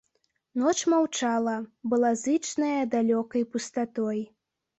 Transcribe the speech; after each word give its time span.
Ноч 0.61 0.77
маўчала, 0.93 1.53
была 1.91 2.11
зычная 2.23 2.81
далёкай 2.95 3.47
пустатой. 3.53 4.19